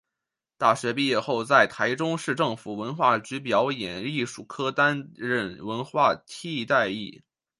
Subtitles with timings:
[0.57, 7.21] 大学毕业后在台中市政府文化局表演艺术科担任文化替代役。